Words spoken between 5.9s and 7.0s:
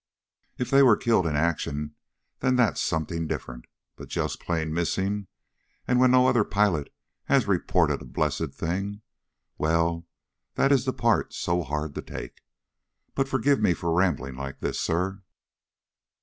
when no other pilot